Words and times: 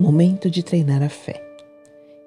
Momento 0.00 0.48
de 0.48 0.62
treinar 0.62 1.02
a 1.02 1.08
fé. 1.08 1.42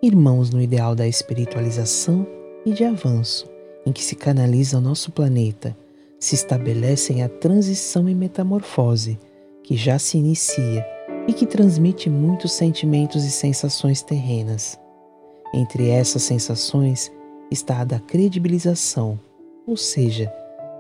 Irmãos 0.03 0.49
no 0.49 0.61
ideal 0.61 0.93
da 0.93 1.07
espiritualização 1.07 2.27
e 2.65 2.73
de 2.73 2.83
avanço, 2.83 3.49
em 3.85 3.93
que 3.93 4.03
se 4.03 4.13
canaliza 4.13 4.77
o 4.77 4.81
nosso 4.81 5.09
planeta, 5.09 5.75
se 6.19 6.35
estabelecem 6.35 7.23
a 7.23 7.29
transição 7.29 8.09
e 8.09 8.13
metamorfose 8.13 9.17
que 9.63 9.77
já 9.77 9.97
se 9.97 10.17
inicia 10.17 10.85
e 11.29 11.31
que 11.31 11.45
transmite 11.45 12.09
muitos 12.09 12.51
sentimentos 12.51 13.23
e 13.23 13.31
sensações 13.31 14.01
terrenas. 14.01 14.77
Entre 15.53 15.87
essas 15.87 16.23
sensações 16.23 17.09
está 17.49 17.79
a 17.79 17.85
da 17.85 17.99
credibilização, 18.01 19.17
ou 19.65 19.77
seja, 19.77 20.29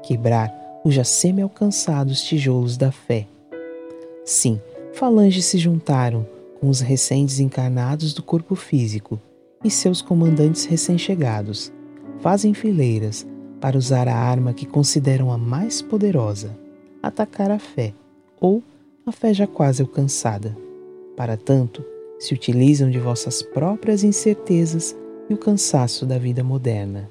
quebrar 0.03 0.53
os 0.83 0.93
já 0.93 1.05
semi-alcançados 1.05 2.21
tijolos 2.21 2.75
da 2.75 2.91
fé. 2.91 3.25
Sim, 4.25 4.59
falanges 4.91 5.45
se 5.45 5.57
juntaram 5.57 6.27
com 6.61 6.69
os 6.69 6.79
recém-desencarnados 6.79 8.13
do 8.13 8.21
corpo 8.21 8.53
físico 8.53 9.19
e 9.63 9.71
seus 9.71 9.99
comandantes 9.99 10.65
recém-chegados, 10.65 11.73
fazem 12.19 12.53
fileiras 12.53 13.25
para 13.59 13.77
usar 13.77 14.07
a 14.07 14.15
arma 14.15 14.53
que 14.53 14.67
consideram 14.67 15.31
a 15.31 15.39
mais 15.39 15.81
poderosa, 15.81 16.55
atacar 17.01 17.49
a 17.49 17.57
fé, 17.57 17.95
ou 18.39 18.63
a 19.07 19.11
fé 19.11 19.33
já 19.33 19.47
quase 19.47 19.81
alcançada. 19.81 20.55
Para 21.17 21.35
tanto, 21.35 21.83
se 22.19 22.35
utilizam 22.35 22.91
de 22.91 22.99
vossas 22.99 23.41
próprias 23.41 24.03
incertezas 24.03 24.95
e 25.27 25.33
o 25.33 25.37
cansaço 25.37 26.05
da 26.05 26.19
vida 26.19 26.43
moderna. 26.43 27.09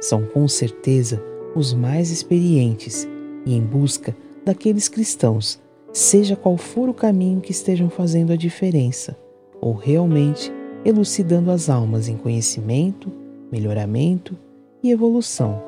São 0.00 0.24
com 0.26 0.46
certeza 0.46 1.20
os 1.56 1.74
mais 1.74 2.10
experientes 2.10 3.06
e 3.44 3.56
em 3.56 3.62
busca 3.62 4.16
daqueles 4.44 4.88
cristãos 4.88 5.60
seja 5.96 6.36
qual 6.36 6.58
for 6.58 6.90
o 6.90 6.94
caminho 6.94 7.40
que 7.40 7.50
estejam 7.50 7.88
fazendo 7.88 8.30
a 8.30 8.36
diferença, 8.36 9.16
ou 9.62 9.72
realmente 9.72 10.52
elucidando 10.84 11.50
as 11.50 11.70
almas 11.70 12.06
em 12.06 12.18
conhecimento, 12.18 13.10
melhoramento 13.50 14.36
e 14.82 14.90
evolução. 14.90 15.58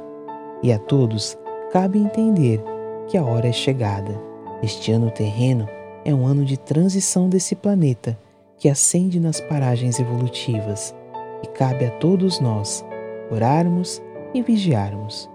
E 0.62 0.70
a 0.70 0.78
todos 0.78 1.38
cabe 1.72 1.98
entender 1.98 2.62
que 3.06 3.16
a 3.16 3.24
hora 3.24 3.48
é 3.48 3.52
chegada. 3.52 4.20
Este 4.62 4.92
ano 4.92 5.10
terreno 5.10 5.66
é 6.04 6.14
um 6.14 6.26
ano 6.26 6.44
de 6.44 6.58
transição 6.58 7.26
desse 7.30 7.54
planeta 7.56 8.18
que 8.58 8.68
ascende 8.68 9.18
nas 9.18 9.40
paragens 9.40 9.98
evolutivas 9.98 10.94
e 11.42 11.46
cabe 11.46 11.86
a 11.86 11.90
todos 11.92 12.38
nós 12.38 12.84
orarmos 13.30 14.02
e 14.34 14.42
vigiarmos. 14.42 15.26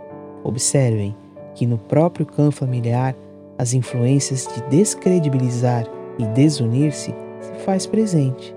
Observem 0.43 1.15
que 1.55 1.65
no 1.65 1.79
próprio 1.79 2.27
campo 2.27 2.51
familiar 2.51 3.15
as 3.57 3.73
influências 3.73 4.47
de 4.47 4.61
descredibilizar 4.69 5.85
e 6.17 6.25
desunir-se 6.27 7.13
se 7.39 7.53
faz 7.65 7.85
presente. 7.85 8.53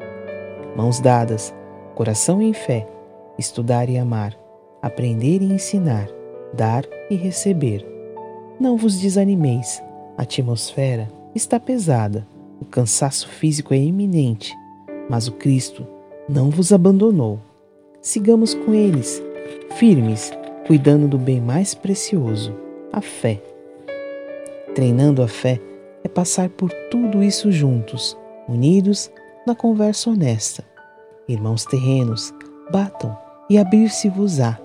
Mãos 0.76 1.00
dadas, 1.00 1.54
coração 1.94 2.40
em 2.40 2.52
fé, 2.52 2.86
estudar 3.38 3.88
e 3.88 3.98
amar, 3.98 4.36
aprender 4.82 5.42
e 5.42 5.52
ensinar, 5.52 6.08
dar 6.54 6.84
e 7.10 7.14
receber. 7.14 7.86
Não 8.58 8.76
vos 8.76 8.98
desanimeis, 8.98 9.82
a 10.16 10.22
atmosfera 10.22 11.08
está 11.34 11.60
pesada, 11.60 12.26
o 12.60 12.64
cansaço 12.64 13.28
físico 13.28 13.74
é 13.74 13.78
iminente, 13.78 14.54
mas 15.08 15.28
o 15.28 15.32
Cristo 15.32 15.86
não 16.28 16.50
vos 16.50 16.72
abandonou. 16.72 17.38
Sigamos 18.00 18.54
com 18.54 18.72
eles, 18.72 19.22
firmes, 19.76 20.32
cuidando 20.66 21.06
do 21.06 21.18
bem 21.18 21.40
mais 21.40 21.74
precioso, 21.74 22.54
a 22.92 23.00
fé. 23.00 23.42
Treinando 24.76 25.22
a 25.22 25.26
fé 25.26 25.58
é 26.04 26.08
passar 26.08 26.50
por 26.50 26.70
tudo 26.90 27.22
isso 27.22 27.50
juntos, 27.50 28.14
unidos 28.46 29.10
na 29.46 29.54
conversa 29.54 30.10
honesta. 30.10 30.62
Irmãos 31.26 31.64
terrenos, 31.64 32.30
batam 32.70 33.16
e 33.48 33.56
abrir-se-vos-á. 33.56 34.60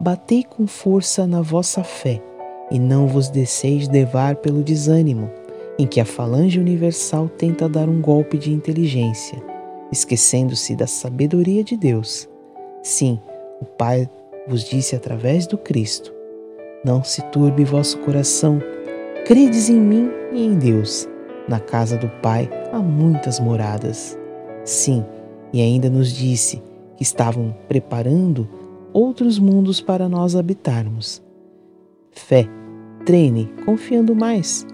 Batei 0.00 0.42
com 0.42 0.66
força 0.66 1.26
na 1.26 1.42
vossa 1.42 1.84
fé, 1.84 2.22
e 2.70 2.78
não 2.78 3.06
vos 3.06 3.28
deixeis 3.28 3.86
levar 3.90 4.36
pelo 4.36 4.62
desânimo, 4.62 5.30
em 5.78 5.86
que 5.86 6.00
a 6.00 6.06
falange 6.06 6.58
universal 6.58 7.28
tenta 7.28 7.68
dar 7.68 7.90
um 7.90 8.00
golpe 8.00 8.38
de 8.38 8.50
inteligência, 8.50 9.36
esquecendo-se 9.92 10.74
da 10.74 10.86
sabedoria 10.86 11.62
de 11.62 11.76
Deus. 11.76 12.26
Sim, 12.82 13.20
o 13.60 13.66
Pai 13.66 14.08
vos 14.48 14.64
disse 14.64 14.96
através 14.96 15.46
do 15.46 15.58
Cristo: 15.58 16.10
Não 16.82 17.04
se 17.04 17.20
turbe 17.24 17.64
vosso 17.64 17.98
coração, 17.98 18.62
Credes 19.26 19.68
em 19.68 19.80
mim 19.80 20.08
e 20.32 20.46
em 20.46 20.56
Deus. 20.56 21.08
Na 21.48 21.58
casa 21.58 21.96
do 21.96 22.08
Pai 22.22 22.48
há 22.72 22.78
muitas 22.78 23.40
moradas. 23.40 24.16
Sim, 24.64 25.04
e 25.52 25.60
ainda 25.60 25.90
nos 25.90 26.12
disse 26.12 26.62
que 26.96 27.02
estavam 27.02 27.52
preparando 27.66 28.48
outros 28.92 29.36
mundos 29.36 29.80
para 29.80 30.08
nós 30.08 30.36
habitarmos. 30.36 31.20
Fé, 32.12 32.46
treine, 33.04 33.52
confiando 33.64 34.14
mais. 34.14 34.64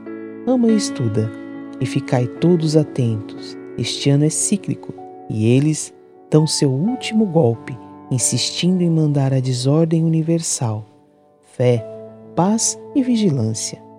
Ama 0.46 0.68
e 0.68 0.76
estuda, 0.76 1.32
e 1.80 1.86
ficai 1.86 2.26
todos 2.26 2.76
atentos. 2.76 3.56
Este 3.78 4.10
ano 4.10 4.26
é 4.26 4.28
cíclico, 4.28 4.92
e 5.30 5.46
eles 5.46 5.94
dão 6.30 6.46
seu 6.46 6.70
último 6.70 7.24
golpe, 7.24 7.74
insistindo 8.10 8.82
em 8.82 8.90
mandar 8.90 9.32
a 9.32 9.40
desordem 9.40 10.04
universal. 10.04 10.84
Fé, 11.40 11.82
paz 12.36 12.78
e 12.94 13.02
vigilância. 13.02 13.91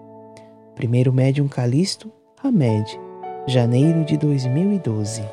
Primeiro 0.76 1.14
Médium 1.14 1.48
Calixto, 1.48 2.12
Hamed, 2.44 3.00
janeiro 3.48 4.04
de 4.04 4.18
2012. 4.18 5.24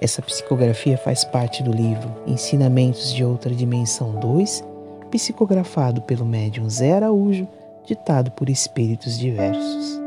Essa 0.00 0.20
psicografia 0.20 0.98
faz 0.98 1.24
parte 1.24 1.62
do 1.62 1.70
livro 1.70 2.10
Ensinamentos 2.26 3.14
de 3.14 3.24
Outra 3.24 3.54
Dimensão 3.54 4.18
2, 4.18 4.64
psicografado 5.10 6.02
pelo 6.02 6.26
médium 6.26 6.68
Zé 6.68 6.92
Araújo, 6.92 7.46
ditado 7.86 8.32
por 8.32 8.50
espíritos 8.50 9.18
diversos. 9.18 10.03